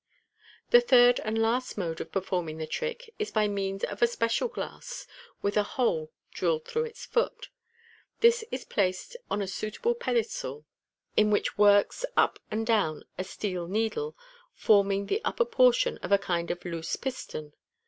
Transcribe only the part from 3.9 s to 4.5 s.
a special